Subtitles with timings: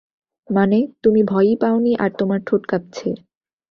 [0.49, 3.09] মানে, তুমি ভয়ই পাওনি আর তোমার ঠোট কাপছে।